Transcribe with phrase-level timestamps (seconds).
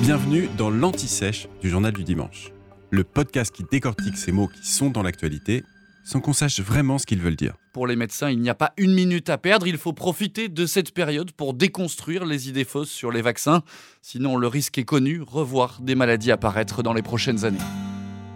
[0.00, 2.50] Bienvenue dans l'Anti-Sèche du Journal du Dimanche,
[2.90, 5.62] le podcast qui décortique ces mots qui sont dans l'actualité
[6.04, 7.54] sans qu'on sache vraiment ce qu'ils veulent dire.
[7.72, 10.66] Pour les médecins, il n'y a pas une minute à perdre, il faut profiter de
[10.66, 13.62] cette période pour déconstruire les idées fausses sur les vaccins,
[14.00, 17.58] sinon le risque est connu, revoir des maladies apparaître dans les prochaines années.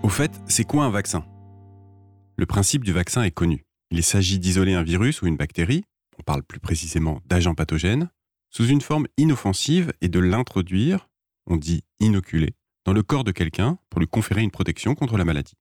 [0.02, 1.25] Au fait, c'est quoi un vaccin?
[2.36, 3.64] Le principe du vaccin est connu.
[3.91, 5.84] Il s'agit d'isoler un virus ou une bactérie,
[6.18, 8.11] on parle plus précisément d'agents pathogènes,
[8.50, 11.09] sous une forme inoffensive et de l'introduire,
[11.46, 15.24] on dit inoculer, dans le corps de quelqu'un pour lui conférer une protection contre la
[15.24, 15.55] maladie.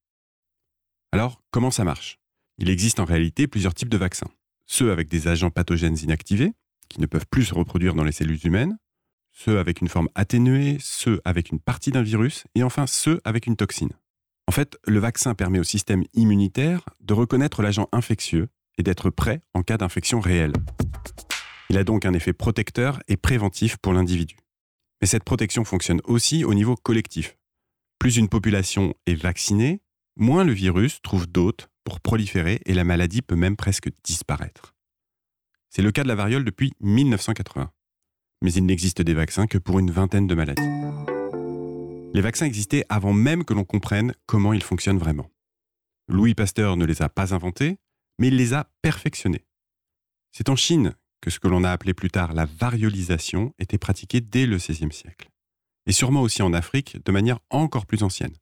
[1.11, 2.20] Alors, comment ça marche?
[2.58, 4.30] Il existe en réalité plusieurs types de vaccins.
[4.66, 6.53] Ceux avec des agents pathogènes inactivés,
[6.89, 8.77] qui ne peuvent plus se reproduire dans les cellules humaines,
[9.31, 13.47] ceux avec une forme atténuée, ceux avec une partie d'un virus, et enfin ceux avec
[13.47, 13.91] une toxine.
[14.47, 18.47] En fait, le vaccin permet au système immunitaire de reconnaître l'agent infectieux
[18.77, 20.53] et d'être prêt en cas d'infection réelle.
[21.70, 24.38] Il a donc un effet protecteur et préventif pour l'individu.
[25.02, 27.38] Mais cette protection fonctionne aussi au niveau collectif.
[27.99, 29.81] Plus une population est vaccinée,
[30.16, 34.75] moins le virus trouve d'hôtes pour proliférer et la maladie peut même presque disparaître.
[35.69, 37.72] C'est le cas de la variole depuis 1980.
[38.42, 40.61] Mais il n'existe des vaccins que pour une vingtaine de maladies.
[42.14, 45.30] Les vaccins existaient avant même que l'on comprenne comment ils fonctionnent vraiment.
[46.08, 47.78] Louis Pasteur ne les a pas inventés,
[48.19, 49.45] mais il les a perfectionnés.
[50.31, 54.21] C'est en Chine que ce que l'on a appelé plus tard la variolisation était pratiqué
[54.21, 55.30] dès le XVIe siècle.
[55.88, 58.35] Et sûrement aussi en Afrique de manière encore plus ancienne.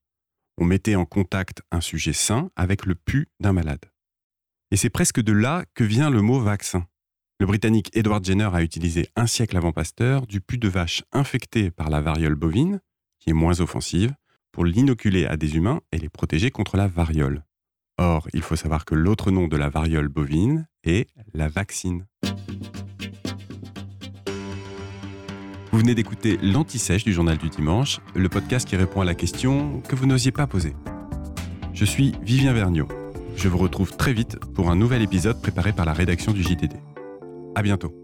[0.58, 3.86] On mettait en contact un sujet sain avec le pu d'un malade.
[4.72, 6.88] Et c'est presque de là que vient le mot vaccin.
[7.40, 11.72] Le Britannique Edward Jenner a utilisé un siècle avant Pasteur du pu de vache infecté
[11.72, 12.80] par la variole bovine,
[13.20, 14.14] qui est moins offensive,
[14.52, 17.44] pour l'inoculer à des humains et les protéger contre la variole.
[17.98, 22.06] Or, il faut savoir que l'autre nom de la variole bovine est la vaccine.
[25.74, 29.82] Vous venez d'écouter l'Anti-Sèche du Journal du Dimanche, le podcast qui répond à la question
[29.82, 30.76] que vous n'osiez pas poser.
[31.74, 32.88] Je suis Vivien Vergniaud.
[33.36, 36.74] Je vous retrouve très vite pour un nouvel épisode préparé par la rédaction du JDD.
[37.56, 38.03] À bientôt.